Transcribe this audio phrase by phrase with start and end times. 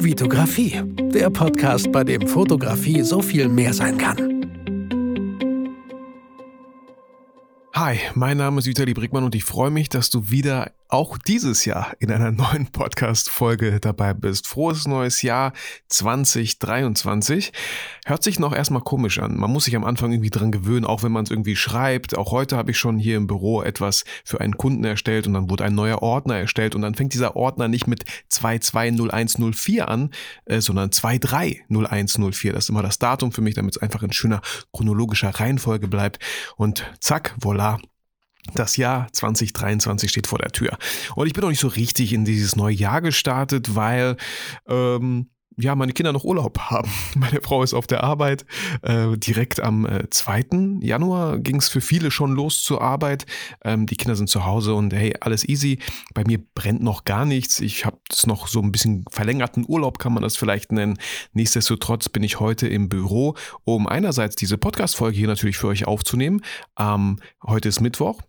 [0.00, 0.80] Vitografie,
[1.12, 4.16] der Podcast, bei dem Fotografie so viel mehr sein kann.
[7.74, 11.64] Hi, mein Name ist Vitali Brickmann und ich freue mich, dass du wieder auch dieses
[11.64, 14.46] Jahr in einer neuen Podcast-Folge dabei bist.
[14.46, 15.52] Frohes neues Jahr
[15.88, 17.52] 2023.
[18.06, 19.36] Hört sich noch erstmal komisch an.
[19.36, 22.16] Man muss sich am Anfang irgendwie dran gewöhnen, auch wenn man es irgendwie schreibt.
[22.16, 25.50] Auch heute habe ich schon hier im Büro etwas für einen Kunden erstellt und dann
[25.50, 30.10] wurde ein neuer Ordner erstellt und dann fängt dieser Ordner nicht mit 220104 an,
[30.46, 32.52] äh, sondern 230104.
[32.52, 34.40] Das ist immer das Datum für mich, damit es einfach in schöner
[34.72, 36.18] chronologischer Reihenfolge bleibt.
[36.56, 37.78] Und zack, voilà,
[38.54, 40.76] das Jahr 2023 steht vor der Tür.
[41.14, 44.16] Und ich bin noch nicht so richtig in dieses neue Jahr gestartet, weil
[44.66, 46.90] ähm, ja, meine Kinder noch Urlaub haben.
[47.14, 48.46] Meine Frau ist auf der Arbeit.
[48.82, 50.78] Äh, direkt am äh, 2.
[50.80, 53.26] Januar ging es für viele schon los zur Arbeit.
[53.64, 55.80] Ähm, die Kinder sind zu Hause und hey, alles easy.
[56.14, 57.60] Bei mir brennt noch gar nichts.
[57.60, 60.98] Ich habe es noch so ein bisschen verlängerten Urlaub, kann man das vielleicht nennen.
[61.32, 66.42] Nichtsdestotrotz bin ich heute im Büro, um einerseits diese Podcast-Folge hier natürlich für euch aufzunehmen.
[66.78, 68.22] Ähm, heute ist Mittwoch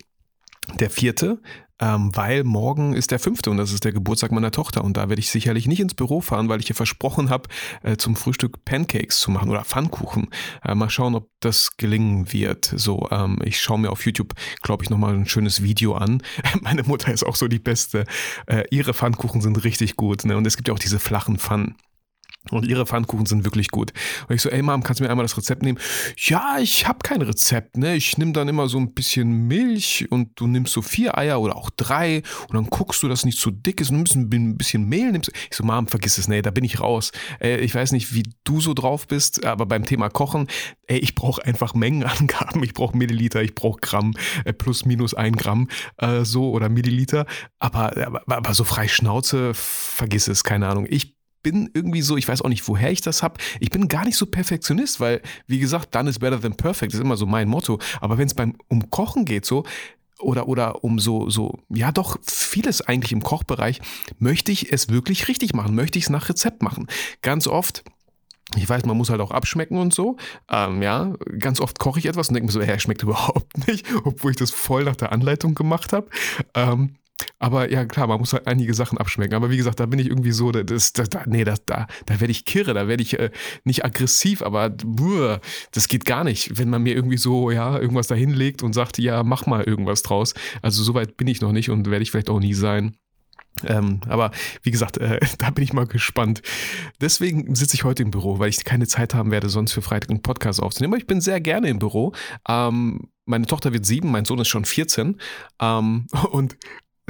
[0.75, 1.41] der vierte,
[1.79, 5.09] ähm, weil morgen ist der fünfte und das ist der Geburtstag meiner Tochter und da
[5.09, 7.49] werde ich sicherlich nicht ins Büro fahren, weil ich ihr versprochen habe,
[7.83, 10.27] äh, zum Frühstück Pancakes zu machen oder Pfannkuchen.
[10.63, 12.73] Äh, mal schauen, ob das gelingen wird.
[12.75, 16.21] So, ähm, ich schaue mir auf YouTube, glaube ich, nochmal ein schönes Video an.
[16.61, 18.05] Meine Mutter ist auch so die Beste.
[18.45, 20.37] Äh, ihre Pfannkuchen sind richtig gut ne?
[20.37, 21.75] und es gibt ja auch diese flachen Pfannen.
[22.51, 23.93] Und ihre Pfannkuchen sind wirklich gut.
[24.27, 25.79] Und ich so, ey Mom, kannst du mir einmal das Rezept nehmen?
[26.17, 27.95] Ja, ich habe kein Rezept, ne?
[27.95, 31.55] Ich nehme dann immer so ein bisschen Milch und du nimmst so vier Eier oder
[31.55, 34.57] auch drei und dann guckst du, dass es nicht zu dick ist und nimmst ein
[34.57, 35.11] bisschen Mehl.
[35.11, 35.31] Nimmst.
[35.49, 37.11] Ich so, Mom, vergiss es, nee, da bin ich raus.
[37.39, 40.47] Äh, ich weiß nicht, wie du so drauf bist, aber beim Thema Kochen,
[40.87, 42.63] ey, ich brauche einfach Mengenangaben.
[42.63, 44.13] Ich brauche Milliliter, ich brauche Gramm,
[44.45, 47.25] äh, plus minus ein Gramm, äh, so oder Milliliter.
[47.59, 50.85] Aber, aber, aber so frei Schnauze, vergiss es, keine Ahnung.
[50.89, 53.39] Ich bin irgendwie so, ich weiß auch nicht, woher ich das habe.
[53.59, 56.99] Ich bin gar nicht so Perfektionist, weil, wie gesagt, done is better than perfect, ist
[56.99, 57.79] immer so mein Motto.
[58.01, 59.63] Aber wenn es beim um Kochen geht, so,
[60.19, 63.79] oder, oder um so, so, ja doch, vieles eigentlich im Kochbereich,
[64.17, 66.87] möchte ich es wirklich richtig machen, möchte ich es nach Rezept machen.
[67.21, 67.83] Ganz oft.
[68.55, 70.17] Ich weiß, man muss halt auch abschmecken und so.
[70.49, 73.85] Ähm, ja, ganz oft koche ich etwas und denke mir so, er schmeckt überhaupt nicht,
[74.03, 76.09] obwohl ich das voll nach der Anleitung gemacht habe.
[76.55, 76.95] Ähm,
[77.39, 79.33] aber ja, klar, man muss halt einige Sachen abschmecken.
[79.33, 82.19] Aber wie gesagt, da bin ich irgendwie so, das, das, da, nee, das, da, da
[82.19, 83.31] werde ich kirre, da werde ich äh,
[83.63, 85.37] nicht aggressiv, aber buh,
[85.71, 88.97] das geht gar nicht, wenn man mir irgendwie so, ja, irgendwas da hinlegt und sagt,
[88.97, 90.33] ja, mach mal irgendwas draus.
[90.61, 92.97] Also soweit bin ich noch nicht und werde ich vielleicht auch nie sein.
[93.65, 94.31] Ähm, aber
[94.63, 96.41] wie gesagt, äh, da bin ich mal gespannt.
[96.99, 100.09] Deswegen sitze ich heute im Büro, weil ich keine Zeit haben werde, sonst für Freitag
[100.09, 100.93] einen Podcast aufzunehmen.
[100.93, 102.13] Aber ich bin sehr gerne im Büro.
[102.47, 105.19] Ähm, meine Tochter wird sieben, mein Sohn ist schon 14.
[105.61, 106.57] Ähm, und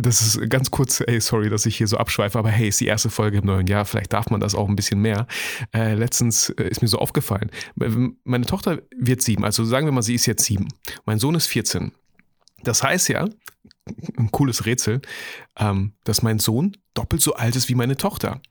[0.01, 2.87] das ist ganz kurz, ey, sorry, dass ich hier so abschweife, aber hey, ist die
[2.87, 5.27] erste Folge im neuen Jahr, vielleicht darf man das auch ein bisschen mehr.
[5.73, 7.51] Äh, letztens äh, ist mir so aufgefallen,
[8.23, 10.67] meine Tochter wird sieben, also sagen wir mal, sie ist jetzt sieben.
[11.05, 11.91] Mein Sohn ist 14.
[12.63, 13.27] Das heißt ja,
[14.17, 15.01] ein cooles Rätsel,
[15.57, 18.41] ähm, dass mein Sohn doppelt so alt ist wie meine Tochter.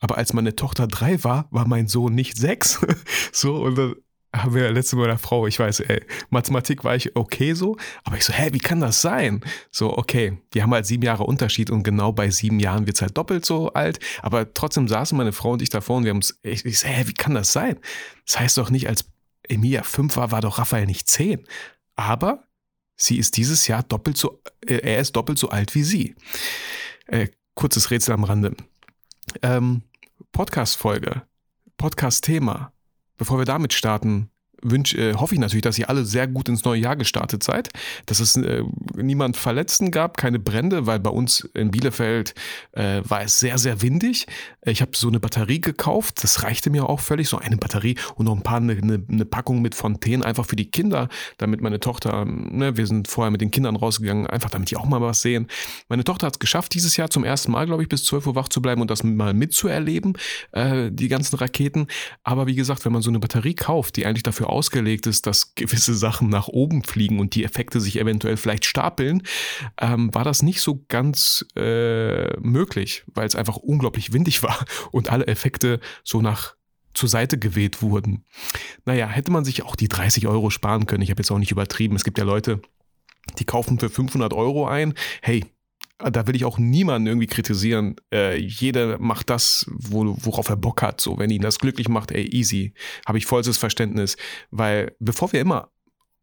[0.00, 2.80] Aber als meine Tochter drei war, war mein Sohn nicht sechs.
[3.32, 3.96] so, und
[4.34, 8.16] haben wir letzte Mal der Frau, ich weiß, ey, Mathematik war ich okay so, aber
[8.16, 9.42] ich so, hä, wie kann das sein?
[9.70, 13.02] So, okay, wir haben halt sieben Jahre Unterschied und genau bei sieben Jahren wird es
[13.02, 16.18] halt doppelt so alt, aber trotzdem saßen meine Frau und ich davor und wir haben
[16.18, 17.78] es, ich, ich so, hä, wie kann das sein?
[18.26, 19.06] Das heißt doch nicht, als
[19.48, 21.46] Emilia fünf war, war doch Raphael nicht zehn.
[21.96, 22.44] Aber
[22.96, 26.14] sie ist dieses Jahr doppelt so, äh, er ist doppelt so alt wie sie.
[27.06, 28.54] Äh, kurzes Rätsel am Rande.
[29.42, 29.82] Ähm,
[30.32, 31.22] Podcast-Folge,
[31.78, 32.72] Podcast-Thema
[33.18, 34.30] Bevor wir damit starten,
[34.62, 37.70] wünsch, äh, hoffe ich natürlich, dass ihr alle sehr gut ins neue Jahr gestartet seid,
[38.06, 38.62] dass es äh,
[38.94, 42.34] niemand Verletzten gab, keine Brände, weil bei uns in Bielefeld
[42.72, 44.26] äh, war es sehr, sehr windig.
[44.64, 48.26] Ich habe so eine Batterie gekauft, das reichte mir auch völlig, so eine Batterie und
[48.26, 51.08] noch ein paar, eine, eine, eine Packung mit Fontänen, einfach für die Kinder,
[51.38, 54.86] damit meine Tochter, ne, wir sind vorher mit den Kindern rausgegangen, einfach damit die auch
[54.86, 55.46] mal was sehen.
[55.88, 58.34] Meine Tochter hat es geschafft, dieses Jahr zum ersten Mal, glaube ich, bis 12 Uhr
[58.34, 60.16] wach zu bleiben und das mal mitzuerleben,
[60.52, 61.86] äh, die ganzen Raketen.
[62.24, 65.54] Aber wie gesagt, wenn man so eine Batterie kauft, die eigentlich dafür ausgelegt ist, dass
[65.54, 69.22] gewisse Sachen nach oben fliegen und die Effekte sich eventuell vielleicht stapeln,
[69.80, 75.10] ähm, war das nicht so ganz äh, möglich, weil es einfach unglaublich windig war und
[75.10, 76.54] alle Effekte so nach
[76.94, 78.24] zur Seite geweht wurden.
[78.84, 81.02] Naja, hätte man sich auch die 30 Euro sparen können.
[81.02, 81.94] Ich habe jetzt auch nicht übertrieben.
[81.94, 82.60] Es gibt ja Leute,
[83.38, 84.94] die kaufen für 500 Euro ein.
[85.22, 85.44] Hey,
[85.98, 87.96] da will ich auch niemanden irgendwie kritisieren.
[88.12, 91.00] Äh, jeder macht das, wo, worauf er Bock hat.
[91.00, 92.72] So, wenn ihn das glücklich macht, ey, easy.
[93.06, 94.16] Habe ich vollstes Verständnis.
[94.50, 95.70] Weil bevor wir immer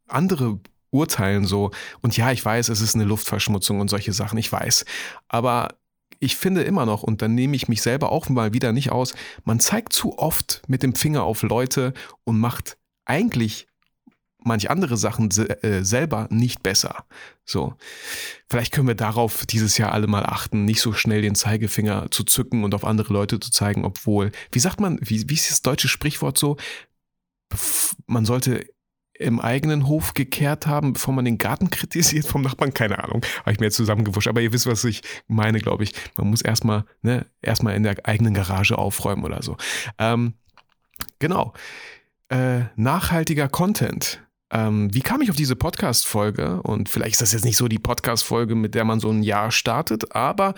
[0.08, 0.60] andere
[0.92, 4.86] urteilen so, und ja, ich weiß, es ist eine Luftverschmutzung und solche Sachen, ich weiß.
[5.28, 5.76] Aber
[6.20, 9.14] ich finde immer noch, und dann nehme ich mich selber auch mal wieder nicht aus,
[9.44, 11.94] man zeigt zu oft mit dem Finger auf Leute
[12.24, 13.68] und macht eigentlich
[14.46, 17.06] manch andere Sachen äh, selber nicht besser.
[17.44, 17.76] So,
[18.50, 22.24] vielleicht können wir darauf dieses Jahr alle mal achten, nicht so schnell den Zeigefinger zu
[22.24, 25.62] zücken und auf andere Leute zu zeigen, obwohl, wie sagt man, wie, wie ist das
[25.62, 26.58] deutsche Sprichwort so?
[28.08, 28.66] Man sollte
[29.18, 33.52] im eigenen Hof gekehrt haben, bevor man den Garten kritisiert vom Nachbarn, keine Ahnung, habe
[33.52, 35.94] ich mir jetzt zusammengewuscht, aber ihr wisst, was ich meine, glaube ich.
[36.18, 39.58] Man muss erstmal, ne, erstmal in der eigenen Garage aufräumen oder so.
[39.98, 40.34] Ähm,
[41.20, 41.54] genau.
[42.30, 44.25] Äh, nachhaltiger Content.
[44.52, 46.62] Ähm, wie kam ich auf diese Podcast-Folge?
[46.62, 49.52] Und vielleicht ist das jetzt nicht so die Podcast-Folge, mit der man so ein Jahr
[49.52, 50.54] startet, aber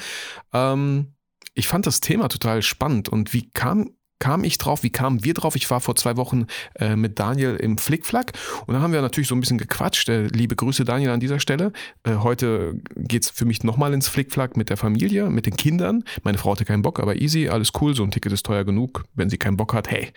[0.54, 1.13] ähm,
[1.54, 3.10] ich fand das Thema total spannend.
[3.10, 5.56] Und wie kam kam ich drauf, wie kamen wir drauf?
[5.56, 8.34] Ich war vor zwei Wochen äh, mit Daniel im Flickflack
[8.66, 10.10] und dann haben wir natürlich so ein bisschen gequatscht.
[10.10, 11.72] Äh, liebe Grüße Daniel an dieser Stelle.
[12.04, 16.04] Äh, heute geht es für mich nochmal ins Flickflack mit der Familie, mit den Kindern.
[16.24, 19.06] Meine Frau hatte keinen Bock, aber easy, alles cool, so ein Ticket ist teuer genug.
[19.13, 20.12] Wenn sie keinen Bock hat, hey,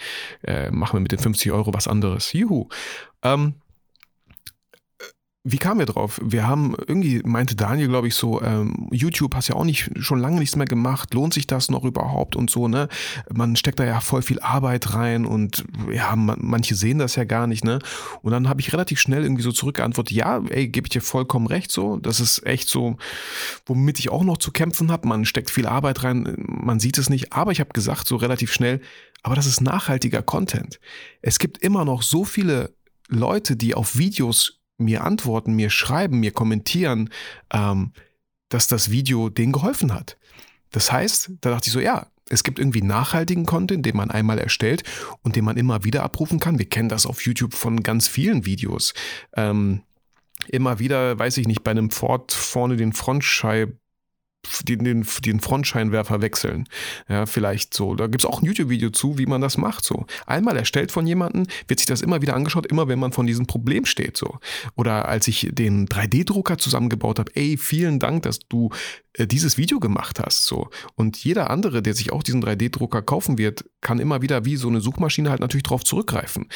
[0.44, 2.32] äh, machen wir mit den 50 Euro was anderes.
[2.32, 2.68] Juhu.
[3.22, 3.54] Ähm,
[5.42, 6.20] wie kamen wir drauf?
[6.22, 10.18] Wir haben irgendwie, meinte Daniel, glaube ich, so, ähm, YouTube hast ja auch nicht schon
[10.18, 11.14] lange nichts mehr gemacht.
[11.14, 12.88] Lohnt sich das noch überhaupt und so, ne?
[13.32, 17.24] Man steckt da ja voll viel Arbeit rein und ja, man, manche sehen das ja
[17.24, 17.78] gar nicht, ne?
[18.20, 21.46] Und dann habe ich relativ schnell irgendwie so zurückgeantwortet, ja, ey, gebe ich dir vollkommen
[21.46, 21.96] recht so.
[21.96, 22.98] Das ist echt so,
[23.64, 25.08] womit ich auch noch zu kämpfen habe.
[25.08, 28.52] Man steckt viel Arbeit rein, man sieht es nicht, aber ich habe gesagt, so relativ
[28.52, 28.82] schnell,
[29.22, 30.80] aber das ist nachhaltiger Content.
[31.22, 32.74] Es gibt immer noch so viele
[33.10, 37.10] Leute, die auf Videos mir antworten, mir schreiben, mir kommentieren,
[37.52, 37.92] ähm,
[38.48, 40.16] dass das Video denen geholfen hat.
[40.70, 44.38] Das heißt, da dachte ich so, ja, es gibt irgendwie nachhaltigen Content, den man einmal
[44.38, 44.84] erstellt
[45.22, 46.58] und den man immer wieder abrufen kann.
[46.58, 48.94] Wir kennen das auf YouTube von ganz vielen Videos.
[49.34, 49.82] Ähm,
[50.46, 53.79] immer wieder, weiß ich nicht, bei einem Ford vorne den Frontscheibe
[54.66, 56.66] den, den, den Frontscheinwerfer wechseln.
[57.08, 57.94] Ja, vielleicht so.
[57.94, 59.84] Da gibt es auch ein YouTube-Video zu, wie man das macht.
[59.84, 60.06] So.
[60.26, 63.46] Einmal erstellt von jemandem, wird sich das immer wieder angeschaut, immer wenn man von diesem
[63.46, 64.16] Problem steht.
[64.16, 64.38] So.
[64.76, 68.70] Oder als ich den 3D-Drucker zusammengebaut habe, ey, vielen Dank, dass du
[69.14, 70.46] äh, dieses Video gemacht hast.
[70.46, 70.70] So.
[70.94, 74.68] Und jeder andere, der sich auch diesen 3D-Drucker kaufen wird, kann immer wieder wie so
[74.68, 76.48] eine Suchmaschine halt natürlich drauf zurückgreifen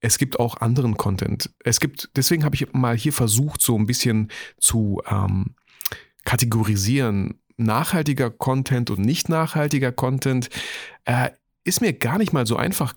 [0.00, 1.50] es gibt auch anderen Content.
[1.64, 5.56] Es gibt, deswegen habe ich mal hier versucht, so ein bisschen zu ähm,
[6.26, 10.50] kategorisieren, nachhaltiger Content und nicht nachhaltiger Content,
[11.06, 11.30] äh,
[11.64, 12.92] ist mir gar nicht mal so einfach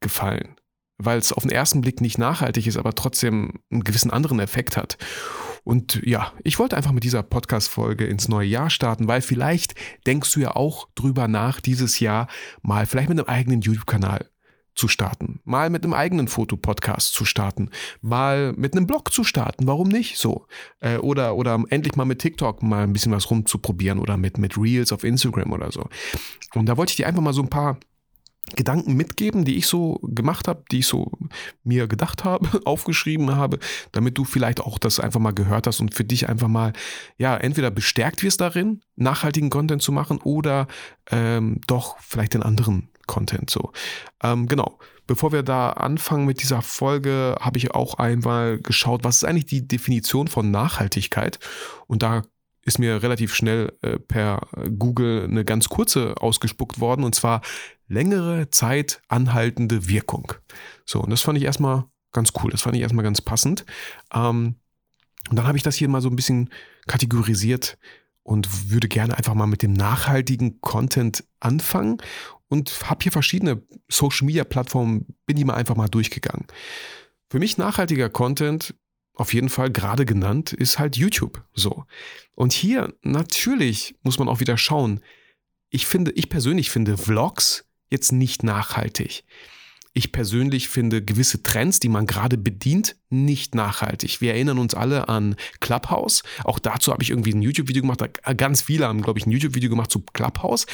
[0.00, 0.56] gefallen,
[0.98, 4.76] weil es auf den ersten Blick nicht nachhaltig ist, aber trotzdem einen gewissen anderen Effekt
[4.76, 4.98] hat.
[5.64, 9.74] Und ja, ich wollte einfach mit dieser Podcast-Folge ins neue Jahr starten, weil vielleicht
[10.06, 12.26] denkst du ja auch drüber nach, dieses Jahr
[12.62, 14.28] mal vielleicht mit einem eigenen YouTube-Kanal
[14.74, 17.70] zu starten, mal mit einem eigenen Fotopodcast zu starten,
[18.00, 20.46] mal mit einem Blog zu starten, warum nicht so?
[20.80, 24.56] Äh, oder, oder endlich mal mit TikTok mal ein bisschen was rumzuprobieren oder mit, mit
[24.56, 25.88] Reels auf Instagram oder so.
[26.54, 27.78] Und da wollte ich dir einfach mal so ein paar
[28.56, 31.12] Gedanken mitgeben, die ich so gemacht habe, die ich so
[31.62, 33.58] mir gedacht habe, aufgeschrieben habe,
[33.92, 36.72] damit du vielleicht auch das einfach mal gehört hast und für dich einfach mal,
[37.18, 40.66] ja, entweder bestärkt wirst darin, nachhaltigen Content zu machen oder
[41.10, 43.72] ähm, doch vielleicht den anderen Content so.
[44.22, 44.78] Ähm, genau.
[45.06, 49.46] Bevor wir da anfangen mit dieser Folge, habe ich auch einmal geschaut, was ist eigentlich
[49.46, 51.38] die Definition von Nachhaltigkeit?
[51.86, 52.22] Und da
[52.64, 57.42] ist mir relativ schnell äh, per Google eine ganz kurze ausgespuckt worden, und zwar
[57.88, 60.32] längere Zeit anhaltende Wirkung.
[60.86, 63.64] So, und das fand ich erstmal ganz cool, das fand ich erstmal ganz passend.
[64.14, 64.56] Ähm,
[65.30, 66.50] und dann habe ich das hier mal so ein bisschen
[66.86, 67.78] kategorisiert
[68.22, 71.98] und würde gerne einfach mal mit dem nachhaltigen Content anfangen
[72.48, 76.46] und habe hier verschiedene Social Media Plattformen, bin die mal einfach mal durchgegangen.
[77.30, 78.74] Für mich nachhaltiger Content,
[79.14, 81.84] auf jeden Fall gerade genannt, ist halt YouTube so.
[82.34, 85.00] Und hier natürlich muss man auch wieder schauen.
[85.70, 89.24] Ich finde, ich persönlich finde Vlogs jetzt nicht nachhaltig.
[89.94, 94.22] Ich persönlich finde gewisse Trends, die man gerade bedient, nicht nachhaltig.
[94.22, 96.22] Wir erinnern uns alle an Clubhouse.
[96.44, 98.02] Auch dazu habe ich irgendwie ein YouTube-Video gemacht.
[98.38, 100.66] Ganz viele haben, glaube ich, ein YouTube-Video gemacht zu Clubhouse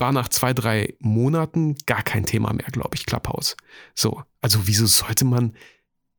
[0.00, 3.56] war nach zwei, drei Monaten gar kein Thema mehr, glaube ich, Clubhouse.
[3.94, 5.54] So, also wieso sollte man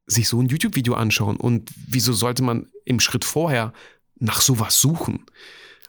[0.06, 3.74] sich so ein YouTube-Video anschauen und wieso sollte man im Schritt vorher
[4.20, 5.26] nach sowas suchen?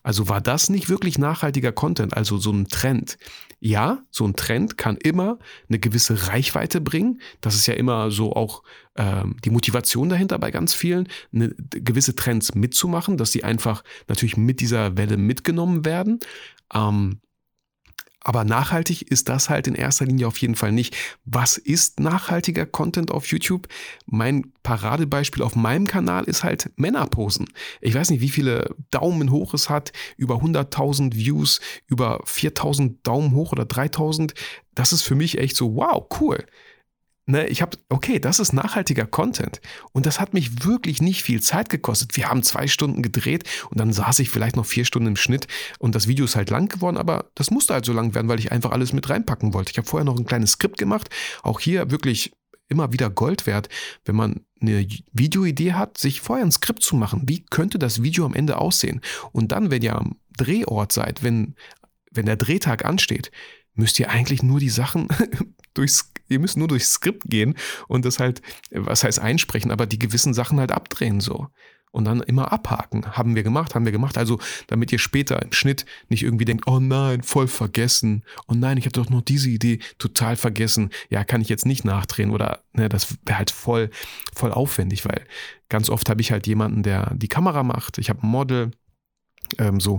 [0.03, 3.19] Also war das nicht wirklich nachhaltiger Content, also so ein Trend?
[3.63, 5.39] Ja, so ein Trend kann immer
[5.69, 7.21] eine gewisse Reichweite bringen.
[7.43, 8.63] Das ist ja immer so auch
[8.97, 14.39] ähm, die Motivation dahinter bei ganz vielen, eine, gewisse Trends mitzumachen, dass sie einfach natürlich
[14.39, 16.21] mit dieser Welle mitgenommen werden.
[16.73, 17.21] Ähm,
[18.23, 20.95] Aber nachhaltig ist das halt in erster Linie auf jeden Fall nicht.
[21.25, 23.67] Was ist nachhaltiger Content auf YouTube?
[24.07, 27.49] Mein Paradebeispiel auf meinem Kanal ist halt Männerposen.
[27.81, 33.35] Ich weiß nicht, wie viele Daumen hoch es hat, über 100.000 Views, über 4.000 Daumen
[33.35, 34.35] hoch oder 3.000.
[34.75, 36.45] Das ist für mich echt so, wow, cool
[37.31, 39.61] ne, ich habe, okay, das ist nachhaltiger Content.
[39.93, 42.17] Und das hat mich wirklich nicht viel Zeit gekostet.
[42.17, 45.47] Wir haben zwei Stunden gedreht und dann saß ich vielleicht noch vier Stunden im Schnitt
[45.79, 48.39] und das Video ist halt lang geworden, aber das musste halt so lang werden, weil
[48.39, 49.71] ich einfach alles mit reinpacken wollte.
[49.73, 51.09] Ich habe vorher noch ein kleines Skript gemacht.
[51.43, 52.33] Auch hier wirklich
[52.69, 53.69] immer wieder Gold wert,
[54.05, 57.23] wenn man eine Videoidee hat, sich vorher ein Skript zu machen.
[57.27, 59.01] Wie könnte das Video am Ende aussehen?
[59.33, 61.55] Und dann, wenn ihr am Drehort seid, wenn,
[62.13, 63.31] wenn der Drehtag ansteht,
[63.81, 65.09] müsst ihr eigentlich nur die Sachen
[65.75, 67.57] durchs, ihr müsst nur durchs Skript gehen
[67.89, 71.49] und das halt, was heißt einsprechen, aber die gewissen Sachen halt abdrehen so.
[71.93, 73.17] Und dann immer abhaken.
[73.17, 74.17] Haben wir gemacht, haben wir gemacht.
[74.17, 78.25] Also, damit ihr später im Schnitt nicht irgendwie denkt, oh nein, voll vergessen.
[78.47, 80.91] Oh nein, ich hatte doch noch diese Idee total vergessen.
[81.09, 83.91] Ja, kann ich jetzt nicht nachdrehen oder, ne, das wäre halt voll,
[84.33, 85.27] voll aufwendig, weil
[85.69, 87.99] ganz oft habe ich halt jemanden, der die Kamera macht.
[87.99, 88.71] Ich habe ein Model,
[89.59, 89.99] ähm, so.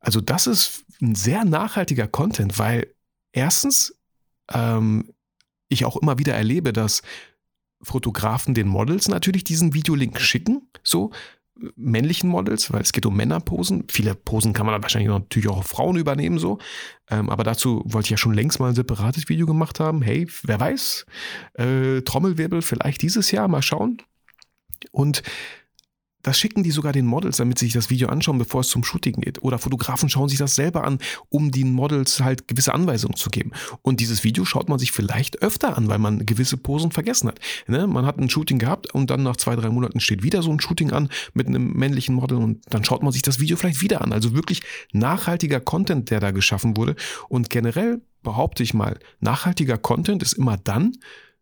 [0.00, 2.88] Also, das ist ein sehr nachhaltiger Content, weil
[3.34, 3.94] erstens
[4.52, 5.12] ähm,
[5.68, 7.02] ich auch immer wieder erlebe, dass
[7.82, 11.10] Fotografen den Models natürlich diesen Videolink schicken, so
[11.76, 13.84] männlichen Models, weil es geht um Männerposen.
[13.88, 16.58] Viele Posen kann man wahrscheinlich natürlich auch auf Frauen übernehmen, so.
[17.10, 20.02] Ähm, aber dazu wollte ich ja schon längst mal ein separates Video gemacht haben.
[20.02, 21.06] Hey, wer weiß,
[21.54, 23.98] äh, Trommelwirbel vielleicht dieses Jahr, mal schauen.
[24.90, 25.22] Und
[26.24, 28.82] das schicken die sogar den Models, damit sie sich das Video anschauen, bevor es zum
[28.82, 29.42] Shooting geht.
[29.42, 33.52] Oder Fotografen schauen sich das selber an, um den Models halt gewisse Anweisungen zu geben.
[33.82, 37.40] Und dieses Video schaut man sich vielleicht öfter an, weil man gewisse Posen vergessen hat.
[37.68, 37.86] Ne?
[37.86, 40.60] Man hat ein Shooting gehabt und dann nach zwei, drei Monaten steht wieder so ein
[40.60, 44.00] Shooting an mit einem männlichen Model und dann schaut man sich das Video vielleicht wieder
[44.00, 44.12] an.
[44.12, 44.62] Also wirklich
[44.92, 46.96] nachhaltiger Content, der da geschaffen wurde.
[47.28, 50.92] Und generell behaupte ich mal, nachhaltiger Content ist immer dann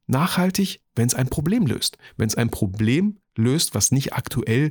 [0.08, 1.96] nachhaltig, wenn es ein Problem löst.
[2.16, 4.70] Wenn es ein Problem löst, was nicht aktuell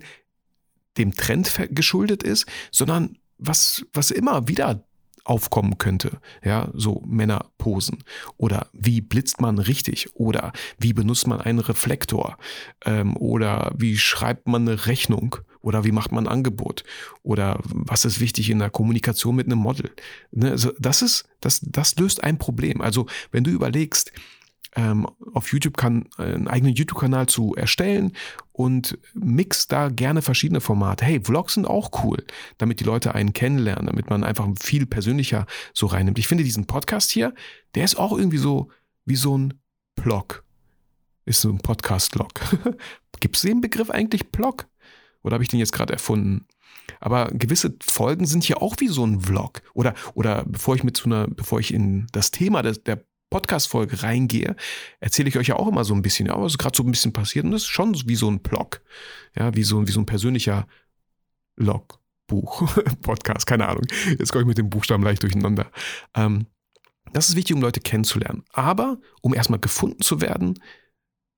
[0.98, 4.84] dem Trend geschuldet ist, sondern was, was immer wieder
[5.24, 6.20] aufkommen könnte.
[6.44, 8.04] Ja, so Männerposen.
[8.38, 10.10] Oder wie blitzt man richtig?
[10.16, 12.38] Oder wie benutzt man einen Reflektor?
[12.86, 15.38] Ähm, oder wie schreibt man eine Rechnung?
[15.62, 16.84] Oder wie macht man ein Angebot?
[17.22, 19.92] Oder was ist wichtig in der Kommunikation mit einem Model?
[20.32, 22.82] Ne, also das ist, das, das löst ein Problem.
[22.82, 24.12] Also wenn du überlegst,
[24.76, 28.14] ähm, auf YouTube kann, äh, einen eigenen YouTube-Kanal zu erstellen
[28.52, 31.06] und mix da gerne verschiedene Formate.
[31.06, 32.24] Hey, Vlogs sind auch cool,
[32.58, 36.20] damit die Leute einen kennenlernen, damit man einfach viel persönlicher so reinnimmt.
[36.20, 37.34] Ich finde diesen Podcast hier,
[37.76, 38.70] der ist auch irgendwie so
[39.06, 39.56] wie so ein
[39.96, 40.44] Blog.
[41.26, 42.32] Ist so ein Podcast-Log.
[43.20, 44.68] Gibt es den Begriff eigentlich Blog?
[45.24, 46.48] Oder habe ich den jetzt gerade erfunden?
[47.00, 49.62] Aber gewisse Folgen sind hier auch wie so ein Vlog.
[49.74, 54.04] Oder, oder bevor ich mit so einer, bevor ich in das Thema des, der Podcast-Folge
[54.04, 54.56] reingehe,
[55.00, 57.14] erzähle ich euch ja auch immer so ein bisschen, ja, was gerade so ein bisschen
[57.14, 57.46] passiert.
[57.46, 58.82] Und das ist schon wie so ein Blog.
[59.36, 60.68] Ja, wie so, wie so ein persönlicher
[61.56, 62.72] Logbuch,
[63.02, 63.86] Podcast, keine Ahnung.
[64.20, 65.72] Jetzt komme ich mit dem Buchstaben leicht durcheinander.
[66.14, 66.46] Ähm,
[67.14, 68.44] das ist wichtig, um Leute kennenzulernen.
[68.54, 70.60] Aber um erstmal gefunden zu werden,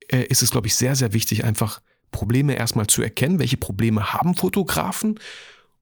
[0.09, 1.81] äh, ist es, glaube ich, sehr, sehr wichtig, einfach
[2.11, 3.39] Probleme erstmal zu erkennen.
[3.39, 5.19] Welche Probleme haben Fotografen?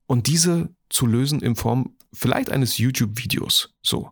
[0.08, 3.74] Und diese zu lösen in Form vielleicht eines YouTube-Videos.
[3.82, 4.12] So.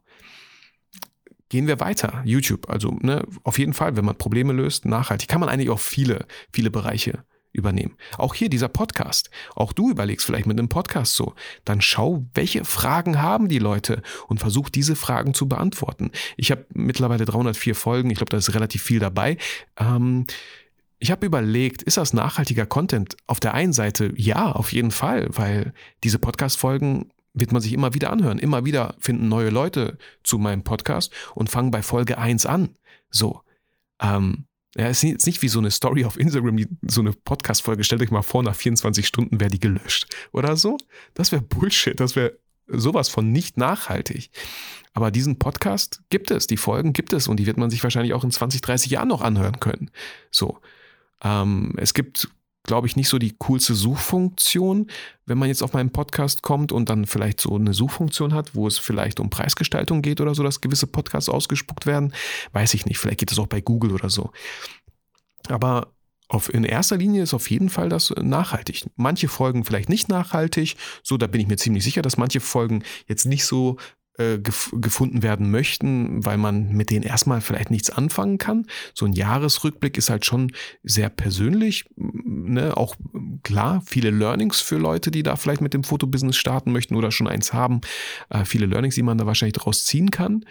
[1.50, 2.22] Gehen wir weiter.
[2.26, 5.80] YouTube, also ne, auf jeden Fall, wenn man Probleme löst, nachhaltig, kann man eigentlich auch
[5.80, 7.96] viele, viele Bereiche übernehmen.
[8.18, 9.30] Auch hier dieser Podcast.
[9.56, 11.34] Auch du überlegst vielleicht mit einem Podcast so.
[11.66, 16.12] Dann schau, welche Fragen haben die Leute und versuch diese Fragen zu beantworten.
[16.38, 18.12] Ich habe mittlerweile 304 Folgen.
[18.12, 19.38] Ich glaube, da ist relativ viel dabei.
[19.78, 20.26] Ähm,
[21.00, 23.16] ich habe überlegt, ist das nachhaltiger Content?
[23.26, 27.94] Auf der einen Seite ja, auf jeden Fall, weil diese Podcast-Folgen wird man sich immer
[27.94, 28.40] wieder anhören.
[28.40, 32.76] Immer wieder finden neue Leute zu meinem Podcast und fangen bei Folge 1 an.
[33.10, 33.42] So.
[34.02, 37.84] Ähm, ja, es ist nicht wie so eine Story auf Instagram, so eine Podcast-Folge.
[37.84, 40.08] Stellt euch mal vor, nach 24 Stunden wäre die gelöscht.
[40.32, 40.78] Oder so.
[41.16, 42.00] Das wäre Bullshit.
[42.00, 44.30] Das wäre sowas von nicht nachhaltig.
[44.94, 48.14] Aber diesen Podcast gibt es, die Folgen gibt es und die wird man sich wahrscheinlich
[48.14, 49.92] auch in 20, 30 Jahren noch anhören können.
[50.32, 50.60] So.
[51.24, 52.30] Ähm, es gibt
[52.64, 54.88] glaube ich, nicht so die coolste Suchfunktion,
[55.26, 58.68] wenn man jetzt auf meinen Podcast kommt und dann vielleicht so eine Suchfunktion hat, wo
[58.68, 62.14] es vielleicht um Preisgestaltung geht oder so, dass gewisse Podcasts ausgespuckt werden.
[62.52, 64.32] Weiß ich nicht, vielleicht geht es auch bei Google oder so.
[65.48, 65.94] Aber
[66.28, 68.86] auf, in erster Linie ist auf jeden Fall das nachhaltig.
[68.96, 72.84] Manche Folgen vielleicht nicht nachhaltig, so da bin ich mir ziemlich sicher, dass manche Folgen
[73.08, 73.78] jetzt nicht so
[74.20, 78.66] äh, gef gefunden werden möchten, weil man mit denen erstmal vielleicht nichts anfangen kann.
[78.94, 80.52] So ein Jahresrückblick ist halt schon
[80.84, 82.76] sehr persönlich, ne?
[82.76, 82.96] auch
[83.44, 87.28] klar, viele Learnings für Leute, die da vielleicht mit dem Fotobusiness starten möchten oder schon
[87.28, 87.82] eins haben,
[88.30, 90.46] äh, viele Learnings, die man da wahrscheinlich draus ziehen kann.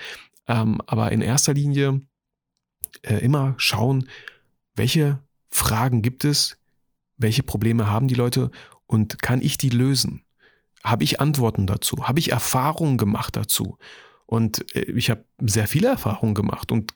[0.46, 2.00] Ähm, aber in erster Linie
[3.02, 4.08] äh, immer schauen,
[4.74, 5.18] welche
[5.50, 6.56] Fragen gibt es,
[7.18, 8.50] welche Probleme haben die Leute
[8.86, 10.22] und kann ich die lösen?
[10.84, 12.08] Habe ich Antworten dazu?
[12.08, 13.78] Habe ich Erfahrungen gemacht dazu?
[14.26, 16.72] Und äh, ich habe sehr viele Erfahrungen gemacht.
[16.72, 16.94] Und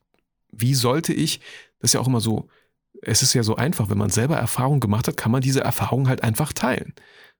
[0.50, 1.40] wie sollte ich,
[1.78, 2.48] das ist ja auch immer so,
[3.00, 6.08] es ist ja so einfach, wenn man selber Erfahrungen gemacht hat, kann man diese Erfahrungen
[6.08, 6.94] halt einfach teilen.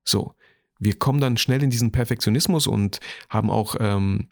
[0.04, 0.34] So,
[0.78, 4.28] wir kommen dann schnell in diesen Perfektionismus und haben auch ähm,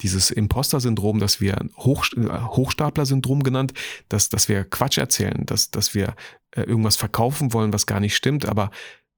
[0.00, 3.72] dieses Imposter-Syndrom, das wir Hoch, äh, Hochstapler-Syndrom genannt,
[4.08, 6.16] dass, dass wir Quatsch erzählen, dass, dass wir
[6.52, 8.46] äh, irgendwas verkaufen wollen, was gar nicht stimmt.
[8.46, 8.70] Aber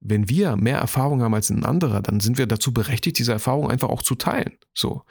[0.06, 3.70] wenn wir mehr Erfahrung haben als ein anderer, dann sind wir dazu berechtigt, diese Erfahrung
[3.70, 4.52] einfach auch zu teilen.
[4.74, 5.02] So,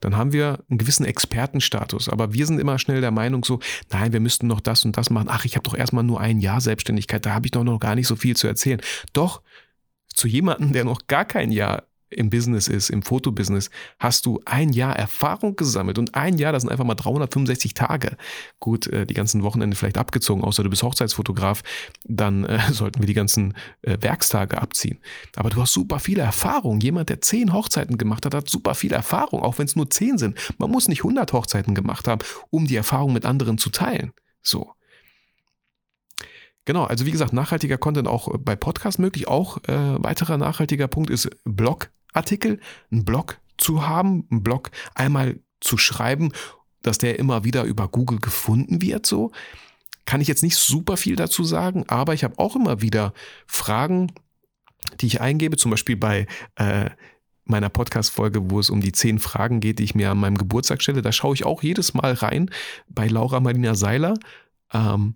[0.00, 2.08] dann haben wir einen gewissen Expertenstatus.
[2.08, 5.08] Aber wir sind immer schnell der Meinung so, nein, wir müssten noch das und das
[5.08, 5.28] machen.
[5.30, 7.94] Ach, ich habe doch erstmal nur ein Jahr Selbstständigkeit, da habe ich doch noch gar
[7.94, 8.80] nicht so viel zu erzählen.
[9.12, 9.40] Doch,
[10.12, 14.70] zu jemandem, der noch gar kein Jahr im Business ist, im Fotobusiness, hast du ein
[14.70, 18.16] Jahr Erfahrung gesammelt und ein Jahr, das sind einfach mal 365 Tage.
[18.58, 21.62] Gut, äh, die ganzen Wochenende vielleicht abgezogen, außer du bist Hochzeitsfotograf,
[22.04, 24.98] dann äh, sollten wir die ganzen äh, Werkstage abziehen.
[25.36, 26.80] Aber du hast super viele Erfahrung.
[26.80, 30.18] Jemand, der zehn Hochzeiten gemacht hat, hat super viel Erfahrung, auch wenn es nur zehn
[30.18, 30.36] sind.
[30.58, 34.12] Man muss nicht 100 Hochzeiten gemacht haben, um die Erfahrung mit anderen zu teilen.
[34.42, 34.72] So.
[36.64, 39.28] Genau, also wie gesagt, nachhaltiger Content auch bei Podcasts möglich.
[39.28, 45.40] Auch äh, weiterer nachhaltiger Punkt ist Blog Artikel, einen Blog zu haben, einen Blog einmal
[45.60, 46.32] zu schreiben,
[46.82, 49.32] dass der immer wieder über Google gefunden wird, so.
[50.06, 53.12] Kann ich jetzt nicht super viel dazu sagen, aber ich habe auch immer wieder
[53.46, 54.10] Fragen,
[55.00, 56.26] die ich eingebe, zum Beispiel bei
[56.56, 56.90] äh,
[57.44, 60.82] meiner Podcast-Folge, wo es um die zehn Fragen geht, die ich mir an meinem Geburtstag
[60.82, 61.02] stelle.
[61.02, 62.50] Da schaue ich auch jedes Mal rein
[62.88, 64.14] bei Laura Marina Seiler.
[64.72, 65.14] Ähm,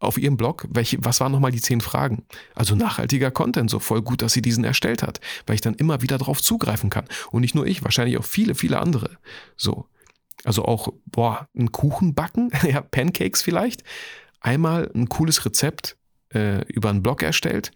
[0.00, 2.24] auf ihrem Blog, welche, was waren nochmal die zehn Fragen?
[2.54, 6.02] Also nachhaltiger Content, so voll gut, dass sie diesen erstellt hat, weil ich dann immer
[6.02, 7.04] wieder drauf zugreifen kann.
[7.30, 9.18] Und nicht nur ich, wahrscheinlich auch viele, viele andere.
[9.56, 9.86] So.
[10.42, 13.84] Also auch, boah, einen Kuchen backen, ja, Pancakes vielleicht.
[14.40, 15.98] Einmal ein cooles Rezept
[16.34, 17.70] äh, über einen Blog erstellt,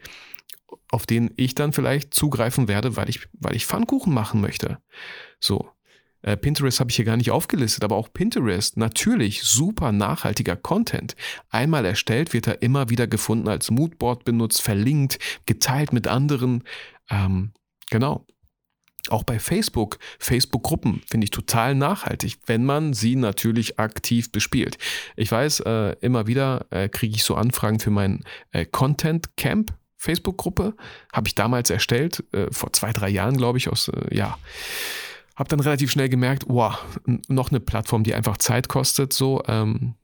[0.90, 4.78] auf den ich dann vielleicht zugreifen werde, weil ich, weil ich Pfannkuchen machen möchte.
[5.40, 5.73] So.
[6.24, 11.16] Äh, Pinterest habe ich hier gar nicht aufgelistet, aber auch Pinterest, natürlich super nachhaltiger Content.
[11.50, 16.64] Einmal erstellt, wird er immer wieder gefunden, als Moodboard benutzt, verlinkt, geteilt mit anderen.
[17.10, 17.52] Ähm,
[17.90, 18.26] genau.
[19.10, 24.78] Auch bei Facebook, Facebook-Gruppen finde ich total nachhaltig, wenn man sie natürlich aktiv bespielt.
[25.14, 29.74] Ich weiß, äh, immer wieder äh, kriege ich so Anfragen für mein äh, Content Camp.
[29.98, 30.74] Facebook-Gruppe
[31.12, 34.38] habe ich damals erstellt, äh, vor zwei, drei Jahren, glaube ich, aus, äh, ja,
[35.36, 36.78] habe dann relativ schnell gemerkt, wow,
[37.28, 39.94] noch eine Plattform, die einfach Zeit kostet, so ähm,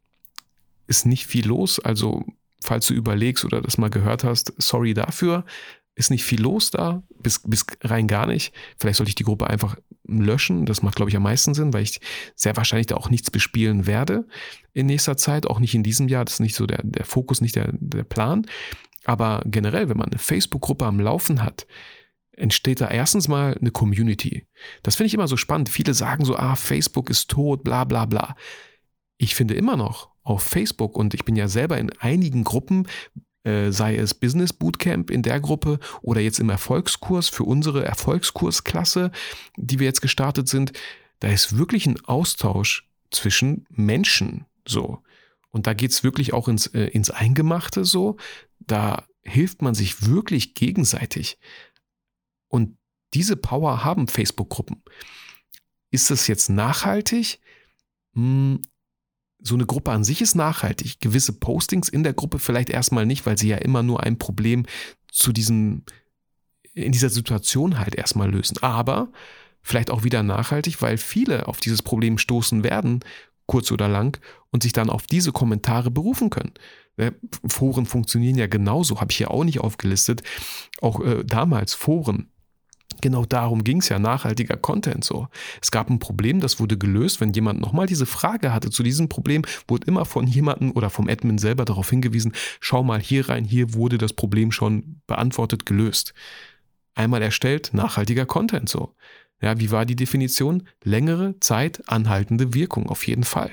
[0.86, 1.78] ist nicht viel los.
[1.78, 2.24] Also
[2.62, 5.44] falls du überlegst oder das mal gehört hast, sorry dafür,
[5.94, 8.54] ist nicht viel los da, bis, bis rein gar nicht.
[8.78, 10.66] Vielleicht sollte ich die Gruppe einfach löschen.
[10.66, 12.00] Das macht, glaube ich, am meisten Sinn, weil ich
[12.34, 14.26] sehr wahrscheinlich da auch nichts bespielen werde
[14.72, 16.24] in nächster Zeit, auch nicht in diesem Jahr.
[16.24, 18.46] Das ist nicht so der, der Fokus, nicht der, der Plan.
[19.04, 21.66] Aber generell, wenn man eine Facebook-Gruppe am Laufen hat,
[22.40, 24.46] entsteht da erstens mal eine Community.
[24.82, 25.68] Das finde ich immer so spannend.
[25.68, 28.36] Viele sagen so, ah, Facebook ist tot, bla bla bla.
[29.18, 32.86] Ich finde immer noch auf Facebook und ich bin ja selber in einigen Gruppen,
[33.44, 39.12] äh, sei es Business Bootcamp in der Gruppe oder jetzt im Erfolgskurs für unsere Erfolgskursklasse,
[39.56, 40.72] die wir jetzt gestartet sind,
[41.20, 44.98] da ist wirklich ein Austausch zwischen Menschen so.
[45.50, 48.16] Und da geht es wirklich auch ins, äh, ins Eingemachte so.
[48.60, 51.38] Da hilft man sich wirklich gegenseitig.
[52.50, 52.76] Und
[53.14, 54.82] diese Power haben Facebook-Gruppen.
[55.90, 57.40] Ist das jetzt nachhaltig?
[58.14, 58.60] Hm,
[59.42, 61.00] so eine Gruppe an sich ist nachhaltig.
[61.00, 64.66] Gewisse Postings in der Gruppe vielleicht erstmal nicht, weil sie ja immer nur ein Problem
[65.10, 65.84] zu diesem,
[66.74, 68.58] in dieser Situation halt erstmal lösen.
[68.60, 69.10] Aber
[69.62, 73.00] vielleicht auch wieder nachhaltig, weil viele auf dieses Problem stoßen werden,
[73.46, 76.52] kurz oder lang, und sich dann auf diese Kommentare berufen können.
[76.96, 77.14] Ne,
[77.46, 80.22] Foren funktionieren ja genauso, habe ich hier auch nicht aufgelistet.
[80.80, 82.30] Auch äh, damals Foren
[83.00, 85.28] Genau darum ging es ja, nachhaltiger Content so.
[85.62, 87.20] Es gab ein Problem, das wurde gelöst.
[87.20, 91.08] Wenn jemand nochmal diese Frage hatte zu diesem Problem, wurde immer von jemandem oder vom
[91.08, 96.12] Admin selber darauf hingewiesen, schau mal hier rein, hier wurde das Problem schon beantwortet, gelöst.
[96.94, 98.94] Einmal erstellt, nachhaltiger Content so.
[99.40, 100.68] Ja, wie war die Definition?
[100.84, 103.52] Längere Zeit anhaltende Wirkung, auf jeden Fall.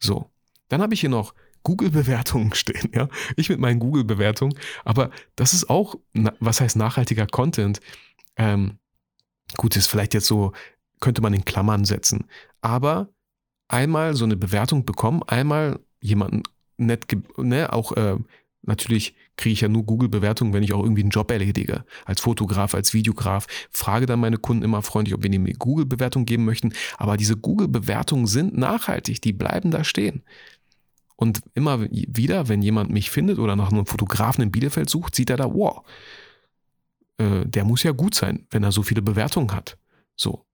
[0.00, 0.30] So.
[0.68, 3.08] Dann habe ich hier noch Google-Bewertungen stehen, ja.
[3.36, 4.58] Ich mit meinen Google-Bewertungen.
[4.84, 5.96] Aber das ist auch,
[6.40, 7.80] was heißt nachhaltiger Content?
[8.36, 8.78] Ähm,
[9.56, 10.52] gut, ist vielleicht jetzt so
[11.02, 12.24] könnte man in Klammern setzen.
[12.62, 13.08] Aber
[13.68, 16.42] einmal so eine Bewertung bekommen, einmal jemanden
[16.78, 18.16] nett, ne, auch äh,
[18.62, 21.84] natürlich kriege ich ja nur Google-Bewertungen, wenn ich auch irgendwie einen Job erledige.
[22.04, 23.46] Als Fotograf, als Videograf.
[23.70, 26.72] Frage dann meine Kunden immer freundlich, ob wir mir Google-Bewertungen geben möchten.
[26.96, 30.22] Aber diese Google-Bewertungen sind nachhaltig, die bleiben da stehen.
[31.16, 35.30] Und immer wieder, wenn jemand mich findet oder nach einem Fotografen in Bielefeld sucht, sieht
[35.30, 35.82] er da, wow,
[37.22, 39.78] äh, der muss ja gut sein, wenn er so viele Bewertungen hat.
[40.16, 40.46] So.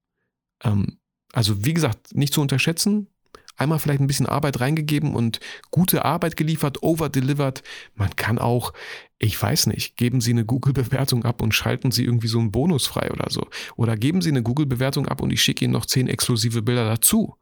[0.63, 0.99] Ähm,
[1.33, 3.09] also wie gesagt, nicht zu unterschätzen,
[3.57, 7.63] einmal vielleicht ein bisschen Arbeit reingegeben und gute Arbeit geliefert, overdelivered.
[7.95, 8.73] Man kann auch,
[9.19, 12.87] ich weiß nicht, geben Sie eine Google-Bewertung ab und schalten Sie irgendwie so einen Bonus
[12.87, 13.47] frei oder so.
[13.77, 17.35] Oder geben Sie eine Google-Bewertung ab und ich schicke Ihnen noch zehn exklusive Bilder dazu.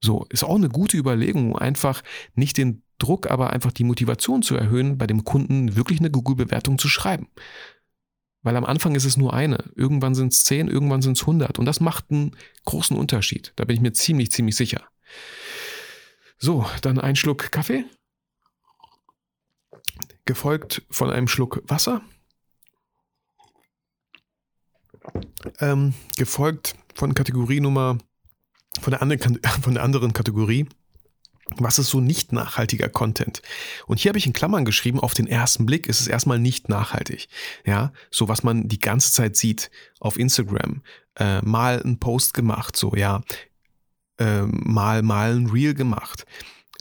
[0.00, 2.02] So, ist auch eine gute Überlegung, einfach
[2.34, 6.78] nicht den Druck, aber einfach die Motivation zu erhöhen, bei dem Kunden wirklich eine Google-Bewertung
[6.78, 7.28] zu schreiben.
[8.44, 11.58] Weil am Anfang ist es nur eine, irgendwann sind es zehn, irgendwann sind es hundert.
[11.58, 13.54] Und das macht einen großen Unterschied.
[13.56, 14.86] Da bin ich mir ziemlich, ziemlich sicher.
[16.36, 17.86] So, dann ein Schluck Kaffee,
[20.26, 22.02] gefolgt von einem Schluck Wasser,
[25.60, 27.96] ähm, gefolgt von Kategorie Nummer,
[28.78, 30.68] von der, anderen, von der anderen Kategorie,
[31.56, 33.42] was ist so nicht nachhaltiger Content?
[33.86, 36.68] Und hier habe ich in Klammern geschrieben, auf den ersten Blick ist es erstmal nicht
[36.68, 37.28] nachhaltig.
[37.66, 40.82] Ja, so was man die ganze Zeit sieht auf Instagram,
[41.16, 43.22] äh, mal einen Post gemacht, so ja,
[44.18, 46.24] ähm, mal, mal ein Reel gemacht.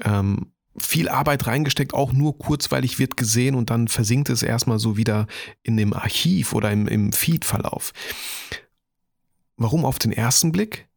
[0.03, 4.97] Ähm, viel Arbeit reingesteckt, auch nur kurzweilig wird gesehen und dann versinkt es erstmal so
[4.97, 5.27] wieder
[5.61, 7.93] in dem Archiv oder im, im Feed-Verlauf.
[9.55, 10.87] Warum auf den ersten Blick?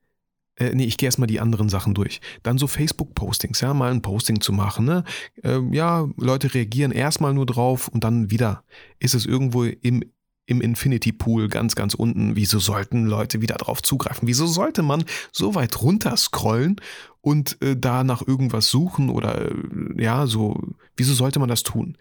[0.56, 2.20] Äh, nee, ich gehe erstmal die anderen Sachen durch.
[2.42, 4.86] Dann so Facebook-Postings, ja, mal ein Posting zu machen.
[4.86, 5.04] Ne?
[5.42, 8.64] Äh, ja, Leute reagieren erstmal nur drauf und dann wieder
[8.98, 10.02] ist es irgendwo im
[10.46, 12.36] im Infinity Pool ganz, ganz unten.
[12.36, 14.28] Wieso sollten Leute wieder drauf zugreifen?
[14.28, 16.76] Wieso sollte man so weit runter scrollen
[17.20, 19.54] und äh, da nach irgendwas suchen oder äh,
[19.98, 20.62] ja, so,
[20.96, 21.98] wieso sollte man das tun?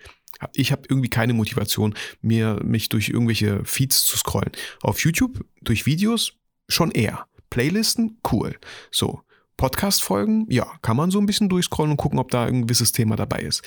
[0.53, 4.51] Ich habe irgendwie keine Motivation, mir mich durch irgendwelche Feeds zu scrollen.
[4.81, 6.33] Auf YouTube durch Videos
[6.67, 7.25] schon eher.
[7.55, 8.57] Playlisten cool.
[8.91, 9.21] So
[9.55, 13.15] Podcast-Folgen, ja, kann man so ein bisschen durchscrollen und gucken, ob da ein gewisses Thema
[13.15, 13.63] dabei ist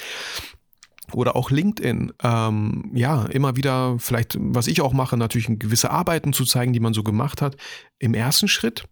[1.14, 6.34] oder auch LinkedIn, ähm, ja, immer wieder vielleicht, was ich auch mache, natürlich gewisse Arbeiten
[6.34, 7.56] zu zeigen, die man so gemacht hat.
[7.98, 8.84] Im ersten Schritt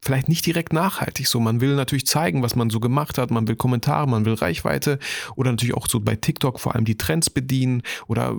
[0.00, 1.26] vielleicht nicht direkt nachhaltig.
[1.26, 4.34] So, man will natürlich zeigen, was man so gemacht hat, man will Kommentare, man will
[4.34, 5.00] Reichweite
[5.34, 8.36] oder natürlich auch so bei TikTok vor allem die Trends bedienen oder,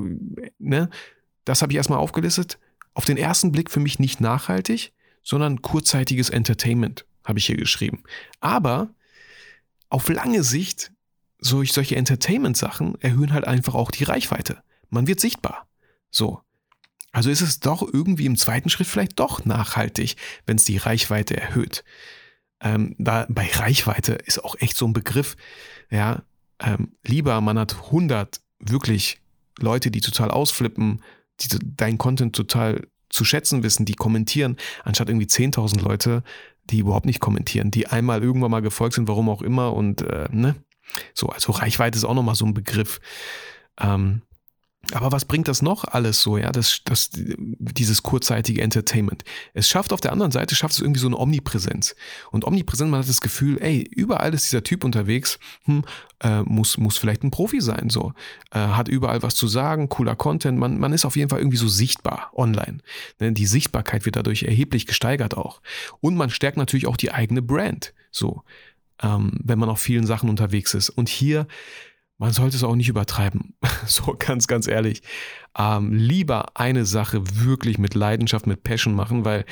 [0.60, 0.90] ne,
[1.44, 2.58] das habe ich erstmal aufgelistet.
[2.94, 4.94] Auf den ersten Blick für mich nicht nachhaltig,
[5.26, 8.04] sondern kurzzeitiges Entertainment, habe ich hier geschrieben.
[8.40, 8.94] Aber
[9.90, 10.92] auf lange Sicht
[11.40, 14.64] solch, solche Entertainment-Sachen erhöhen halt einfach auch die Reichweite.
[14.90, 15.68] Man wird sichtbar.
[16.12, 16.42] So.
[17.12, 21.36] Also ist es doch irgendwie im zweiten Schritt vielleicht doch nachhaltig, wenn es die Reichweite
[21.36, 21.84] erhöht.
[22.62, 25.36] Ähm, da bei Reichweite ist auch echt so ein Begriff,
[25.90, 26.24] ja,
[26.60, 29.20] ähm, lieber man hat 100 wirklich
[29.60, 31.02] Leute, die total ausflippen,
[31.40, 36.24] die dein Content total zu schätzen wissen, die kommentieren, anstatt irgendwie 10.000 Leute,
[36.66, 40.28] die überhaupt nicht kommentieren, die einmal irgendwann mal gefolgt sind, warum auch immer und äh,
[40.32, 40.56] ne,
[41.14, 43.00] so, also Reichweite ist auch nochmal so ein Begriff.
[43.80, 44.22] Ähm,
[44.94, 49.24] aber was bringt das noch alles so, ja, das, das, dieses kurzzeitige Entertainment?
[49.54, 51.96] Es schafft auf der anderen Seite, schafft es irgendwie so eine Omnipräsenz.
[52.32, 55.84] Und omnipräsent, man hat das Gefühl, ey, überall ist dieser Typ unterwegs, hm,
[56.22, 58.14] äh, muss, muss vielleicht ein Profi sein, so.
[58.52, 61.58] Äh, hat überall was zu sagen, cooler Content, man, man ist auf jeden Fall irgendwie
[61.58, 62.78] so sichtbar online.
[63.20, 63.32] Ne?
[63.32, 65.62] Die Sichtbarkeit wird dadurch erheblich gesteigert auch.
[66.00, 68.44] Und man stärkt natürlich auch die eigene Brand, so
[69.02, 70.90] ähm, wenn man auf vielen Sachen unterwegs ist.
[70.90, 71.48] Und hier,
[72.18, 73.56] man sollte es auch nicht übertreiben.
[73.88, 75.02] so ganz, ganz ehrlich.
[75.58, 79.46] Ähm, lieber eine Sache wirklich mit Leidenschaft, mit Passion machen, weil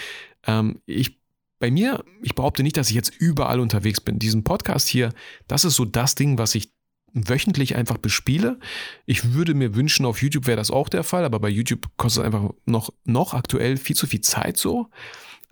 [0.45, 1.19] ähm, ich
[1.59, 4.19] bei mir, ich behaupte nicht, dass ich jetzt überall unterwegs bin.
[4.19, 5.13] Diesen Podcast hier,
[5.47, 6.73] das ist so das Ding, was ich
[7.13, 8.59] wöchentlich einfach bespiele.
[9.05, 12.23] Ich würde mir wünschen, auf YouTube wäre das auch der Fall, aber bei YouTube kostet
[12.23, 14.89] es einfach noch, noch aktuell viel zu viel Zeit so.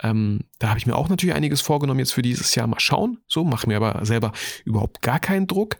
[0.02, 2.66] Ähm, da habe ich mir auch natürlich einiges vorgenommen jetzt für dieses Jahr.
[2.66, 3.18] Mal schauen.
[3.26, 4.32] So, mache mir aber selber
[4.64, 5.78] überhaupt gar keinen Druck.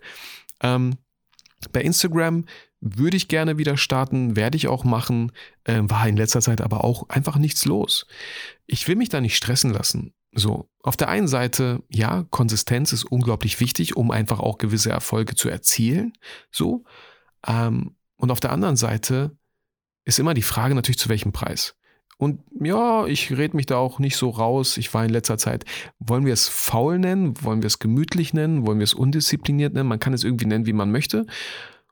[0.63, 0.97] Ähm,
[1.71, 2.47] bei Instagram
[2.81, 5.31] würde ich gerne wieder starten, werde ich auch machen,
[5.65, 8.07] äh, war in letzter Zeit aber auch einfach nichts los.
[8.67, 10.15] Ich will mich da nicht stressen lassen.
[10.35, 15.35] So, auf der einen Seite, ja, Konsistenz ist unglaublich wichtig, um einfach auch gewisse Erfolge
[15.35, 16.15] zu erzielen.
[16.51, 16.85] So.
[17.47, 19.37] Ähm, und auf der anderen Seite
[20.05, 21.77] ist immer die Frage natürlich, zu welchem Preis.
[22.19, 24.77] Und ja, ich rede mich da auch nicht so raus.
[24.77, 25.65] Ich war in letzter Zeit,
[25.99, 27.43] wollen wir es faul nennen?
[27.43, 28.67] Wollen wir es gemütlich nennen?
[28.67, 29.89] Wollen wir es undiszipliniert nennen?
[29.89, 31.27] Man kann es irgendwie nennen, wie man möchte.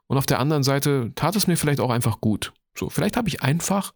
[0.06, 2.52] Und auf der anderen Seite tat es mir vielleicht auch einfach gut.
[2.76, 3.92] So, vielleicht habe ich einfach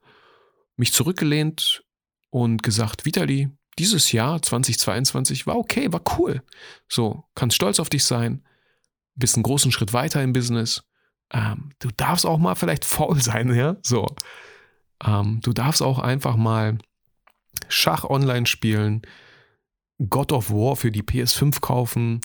[0.76, 1.84] mich zurückgelehnt
[2.30, 6.42] und gesagt, Vitali, dieses Jahr 2022 war okay, war cool.
[6.88, 8.44] So, kannst stolz auf dich sein,
[9.14, 10.84] bist einen großen Schritt weiter im Business.
[11.32, 14.06] Ähm, du darfst auch mal vielleicht faul sein, ja, so.
[15.02, 16.78] Ähm, du darfst auch einfach mal
[17.68, 19.02] Schach online spielen,
[19.98, 22.20] God of War für die PS5 kaufen.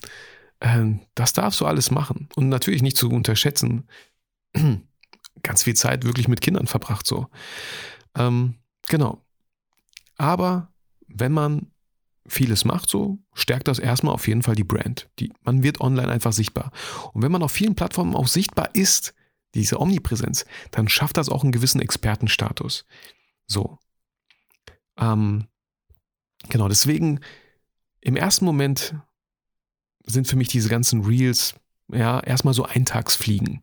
[0.62, 2.30] Ähm, das darfst du alles machen.
[2.36, 3.88] Und natürlich nicht zu unterschätzen,
[5.44, 7.28] ganz viel Zeit wirklich mit Kindern verbracht, so.
[8.16, 8.56] Ähm,
[8.88, 9.24] genau.
[10.18, 10.74] Aber
[11.08, 11.72] wenn man
[12.28, 15.10] vieles macht, so stärkt das erstmal auf jeden Fall die Brand.
[15.20, 16.72] Die, man wird online einfach sichtbar.
[17.14, 19.14] Und wenn man auf vielen Plattformen auch sichtbar ist,
[19.56, 22.86] diese Omnipräsenz, dann schafft das auch einen gewissen Expertenstatus.
[23.48, 23.80] So.
[24.98, 25.48] Ähm,
[26.50, 27.20] genau, deswegen
[28.02, 28.96] im ersten Moment
[30.06, 31.56] sind für mich diese ganzen Reels
[31.92, 33.62] ja erstmal so Eintagsfliegen.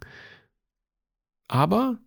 [1.49, 1.99] Aber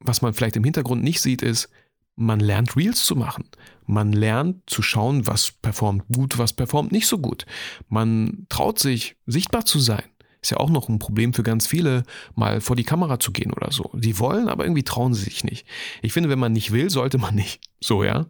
[0.00, 1.68] was man vielleicht im Hintergrund nicht sieht, ist,
[2.16, 3.48] man lernt Reels zu machen.
[3.84, 7.46] Man lernt zu schauen, was performt gut, was performt nicht so gut.
[7.88, 10.04] Man traut sich, sichtbar zu sein.
[10.42, 13.52] Ist ja auch noch ein Problem für ganz viele, mal vor die Kamera zu gehen
[13.52, 13.90] oder so.
[13.94, 15.66] Die wollen, aber irgendwie trauen sie sich nicht.
[16.02, 17.60] Ich finde, wenn man nicht will, sollte man nicht.
[17.80, 18.26] So, ja.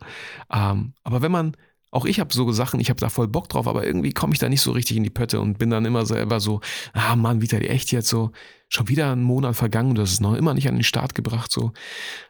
[0.53, 1.57] Ähm, aber wenn man
[1.97, 4.39] auch ich habe so Sachen, ich habe da voll Bock drauf, aber irgendwie komme ich
[4.39, 6.61] da nicht so richtig in die Pötte und bin dann immer selber so,
[6.93, 8.33] ah Mann, wieder echt jetzt so,
[8.69, 11.51] schon wieder ein Monat vergangen und das ist noch immer nicht an den Start gebracht
[11.51, 11.73] so.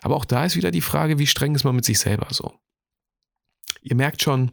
[0.03, 2.55] Aber auch da ist wieder die Frage, wie streng ist man mit sich selber so.
[3.81, 4.53] Ihr merkt schon,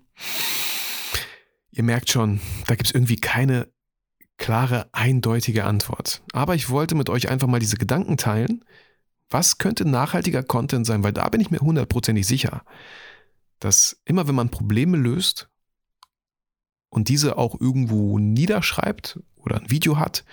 [1.71, 3.67] ihr merkt schon, da gibt es irgendwie keine
[4.37, 6.21] klare, eindeutige Antwort.
[6.33, 8.65] Aber ich wollte mit euch einfach mal diese Gedanken teilen.
[9.29, 11.03] Was könnte nachhaltiger Content sein?
[11.03, 12.63] Weil da bin ich mir hundertprozentig sicher
[13.63, 15.47] dass immer wenn man Probleme löst
[16.89, 20.25] und diese auch irgendwo niederschreibt oder ein Video hat,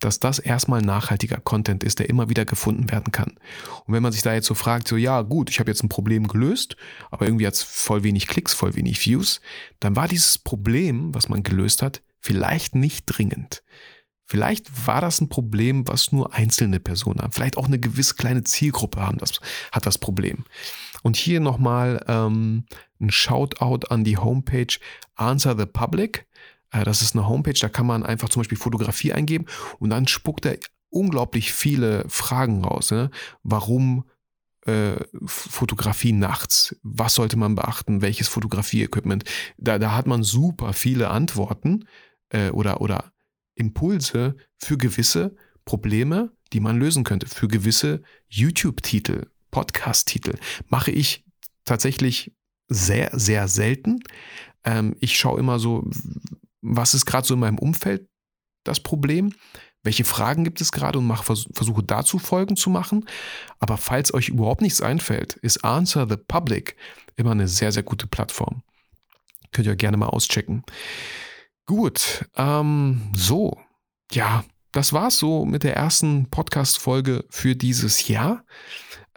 [0.00, 3.38] dass das erstmal nachhaltiger Content ist, der immer wieder gefunden werden kann.
[3.86, 5.88] Und wenn man sich da jetzt so fragt, so ja gut, ich habe jetzt ein
[5.88, 6.76] Problem gelöst,
[7.10, 9.40] aber irgendwie hat es voll wenig Klicks, voll wenig Views,
[9.78, 13.62] dann war dieses Problem, was man gelöst hat, vielleicht nicht dringend.
[14.30, 17.32] Vielleicht war das ein Problem, was nur einzelne Personen haben.
[17.32, 19.40] Vielleicht auch eine gewisse kleine Zielgruppe haben das,
[19.72, 20.44] hat das Problem.
[21.02, 22.66] Und hier nochmal ähm,
[23.00, 24.76] ein Shoutout an die Homepage
[25.14, 26.26] Answer the Public.
[26.72, 29.46] Äh, das ist eine Homepage, da kann man einfach zum Beispiel Fotografie eingeben
[29.78, 30.58] und dann spuckt er
[30.90, 32.90] unglaublich viele Fragen raus.
[32.90, 33.10] Ne?
[33.42, 34.04] Warum
[34.66, 36.76] äh, Fotografie nachts?
[36.82, 38.02] Was sollte man beachten?
[38.02, 39.24] Welches Fotografie-Equipment?
[39.56, 41.86] Da, da hat man super viele Antworten
[42.30, 43.12] äh, oder, oder
[43.54, 50.34] Impulse für gewisse Probleme, die man lösen könnte, für gewisse YouTube-Titel, Podcast-Titel.
[50.66, 51.24] Mache ich
[51.64, 52.32] tatsächlich
[52.68, 54.00] sehr, sehr selten.
[54.64, 55.88] Ähm, ich schaue immer so,
[56.60, 58.08] was ist gerade so in meinem Umfeld
[58.64, 59.34] das Problem?
[59.82, 63.06] Welche Fragen gibt es gerade und mache, versuche dazu Folgen zu machen.
[63.58, 66.76] Aber falls euch überhaupt nichts einfällt, ist Answer the Public
[67.16, 68.62] immer eine sehr, sehr gute Plattform.
[69.52, 70.64] Könnt ihr gerne mal auschecken.
[71.68, 73.58] Gut, ähm, so,
[74.12, 78.42] ja, das war's so mit der ersten Podcast-Folge für dieses Jahr.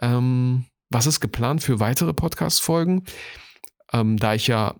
[0.02, 3.04] Ähm, was ist geplant für weitere Podcast-Folgen?
[3.90, 4.76] Ähm, da ich ja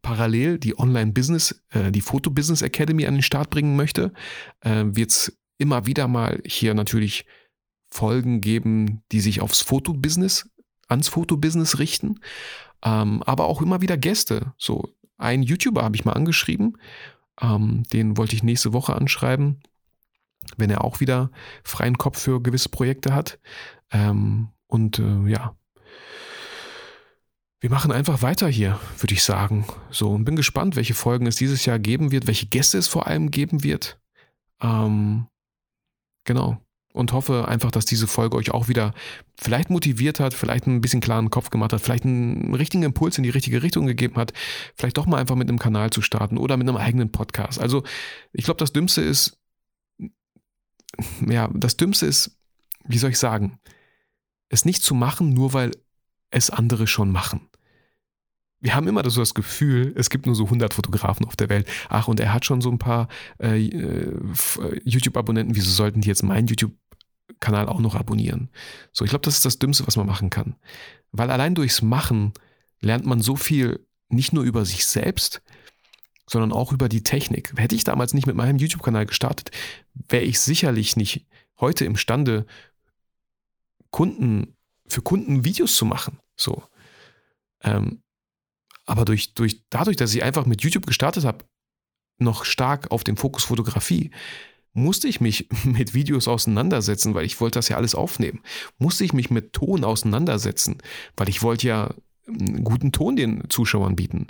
[0.00, 4.14] parallel die Online-Business, äh, die Foto-Business Academy an den Start bringen möchte,
[4.60, 7.26] äh, wird es immer wieder mal hier natürlich
[7.90, 10.48] Folgen geben, die sich aufs Foto-Business,
[10.88, 12.20] ans Foto-Business richten,
[12.82, 14.54] ähm, aber auch immer wieder Gäste.
[14.56, 16.78] So, ein YouTuber habe ich mal angeschrieben.
[17.40, 19.62] Ähm, den wollte ich nächste Woche anschreiben,
[20.56, 21.30] wenn er auch wieder
[21.64, 23.38] freien Kopf für gewisse Projekte hat.
[23.90, 25.56] Ähm, und äh, ja,
[27.60, 29.66] wir machen einfach weiter hier, würde ich sagen.
[29.90, 33.06] So, und bin gespannt, welche Folgen es dieses Jahr geben wird, welche Gäste es vor
[33.06, 34.00] allem geben wird.
[34.62, 35.26] Ähm,
[36.24, 36.60] genau
[36.92, 38.92] und hoffe einfach, dass diese Folge euch auch wieder
[39.38, 43.24] vielleicht motiviert hat, vielleicht ein bisschen klaren Kopf gemacht hat, vielleicht einen richtigen Impuls in
[43.24, 44.32] die richtige Richtung gegeben hat,
[44.74, 47.60] vielleicht doch mal einfach mit einem Kanal zu starten oder mit einem eigenen Podcast.
[47.60, 47.84] Also
[48.32, 49.38] ich glaube, das Dümmste ist,
[51.26, 52.38] ja, das Dümmste ist,
[52.84, 53.58] wie soll ich sagen,
[54.48, 55.70] es nicht zu machen, nur weil
[56.30, 57.49] es andere schon machen
[58.60, 61.66] wir haben immer so das Gefühl, es gibt nur so 100 Fotografen auf der Welt.
[61.88, 63.08] Ach, und er hat schon so ein paar
[63.40, 65.56] äh, äh YouTube-Abonnenten.
[65.56, 68.50] Wieso sollten die jetzt meinen YouTube-Kanal auch noch abonnieren?
[68.92, 70.56] So, ich glaube, das ist das Dümmste, was man machen kann.
[71.10, 72.32] Weil allein durchs Machen
[72.80, 75.42] lernt man so viel nicht nur über sich selbst,
[76.28, 77.54] sondern auch über die Technik.
[77.56, 79.50] Hätte ich damals nicht mit meinem YouTube-Kanal gestartet,
[79.94, 81.26] wäre ich sicherlich nicht
[81.58, 82.46] heute imstande,
[83.90, 86.18] Kunden, für Kunden Videos zu machen.
[86.36, 86.62] So.
[87.62, 88.02] Ähm,
[88.90, 91.44] aber durch, durch, dadurch, dass ich einfach mit YouTube gestartet habe,
[92.18, 94.10] noch stark auf dem Fokus Fotografie,
[94.72, 98.40] musste ich mich mit Videos auseinandersetzen, weil ich wollte das ja alles aufnehmen.
[98.78, 100.78] Musste ich mich mit Ton auseinandersetzen,
[101.16, 101.94] weil ich wollte ja
[102.26, 104.26] einen guten Ton den Zuschauern bieten?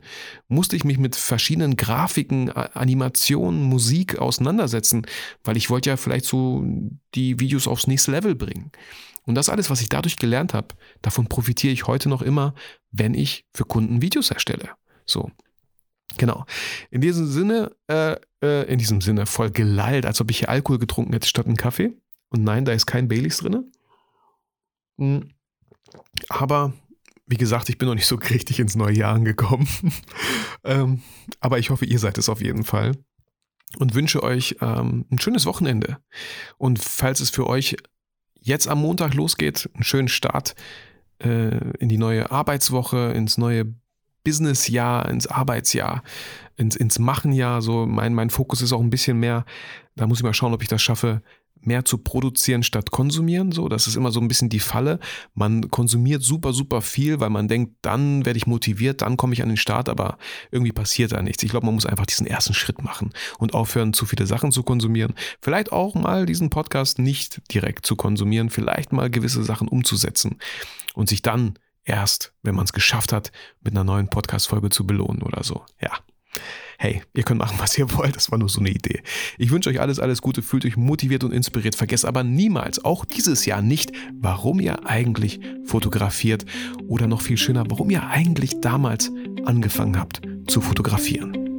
[0.49, 5.07] Musste ich mich mit verschiedenen Grafiken, Animationen, Musik auseinandersetzen,
[5.42, 6.66] weil ich wollte ja vielleicht so
[7.14, 8.73] die Videos aufs nächste Level bringen.
[9.31, 12.53] Und das alles, was ich dadurch gelernt habe, davon profitiere ich heute noch immer,
[12.90, 14.71] wenn ich für Kunden Videos erstelle.
[15.07, 15.31] So.
[16.19, 16.47] Genau.
[16.90, 20.81] In diesem Sinne, äh, äh, in diesem Sinne voll gelallt, als ob ich hier Alkohol
[20.81, 21.93] getrunken hätte statt einen Kaffee.
[22.31, 23.71] Und nein, da ist kein Baileys drin.
[24.99, 25.31] Hm.
[26.29, 26.73] Aber
[27.27, 29.69] wie gesagt, ich bin noch nicht so richtig ins neue Jahr angekommen.
[30.64, 31.03] ähm,
[31.38, 32.97] aber ich hoffe, ihr seid es auf jeden Fall.
[33.79, 35.99] Und wünsche euch ähm, ein schönes Wochenende.
[36.59, 37.77] Und falls es für euch
[38.40, 40.55] jetzt am Montag losgeht, einen schönen Start
[41.18, 43.74] äh, in die neue Arbeitswoche, ins neue
[44.24, 46.03] Businessjahr, ins Arbeitsjahr,
[46.57, 47.62] ins, ins Machenjahr.
[47.62, 49.44] So mein, mein Fokus ist auch ein bisschen mehr,
[49.96, 51.22] da muss ich mal schauen, ob ich das schaffe,
[51.62, 53.53] mehr zu produzieren statt konsumieren.
[53.53, 54.99] So, das ist immer so ein bisschen die Falle.
[55.35, 59.42] Man konsumiert super, super viel, weil man denkt, dann werde ich motiviert, dann komme ich
[59.42, 60.18] an den Start, aber
[60.51, 61.42] irgendwie passiert da nichts.
[61.42, 64.62] Ich glaube, man muss einfach diesen ersten Schritt machen und aufhören, zu viele Sachen zu
[64.62, 65.14] konsumieren.
[65.40, 70.38] Vielleicht auch mal diesen Podcast nicht direkt zu konsumieren, vielleicht mal gewisse Sachen umzusetzen
[70.94, 75.23] und sich dann erst, wenn man es geschafft hat, mit einer neuen Podcast-Folge zu belohnen
[75.23, 75.64] oder so.
[75.81, 75.92] Ja
[76.81, 78.16] hey, ihr könnt machen, was ihr wollt.
[78.16, 79.03] Das war nur so eine Idee.
[79.37, 81.77] Ich wünsche euch alles, alles Gute, fühlt euch motiviert und inspiriert.
[81.77, 86.47] Vergesst aber niemals, auch dieses Jahr nicht, warum ihr eigentlich fotografiert
[86.88, 89.12] oder noch viel schöner, warum ihr eigentlich damals
[89.45, 91.50] angefangen habt zu fotografieren.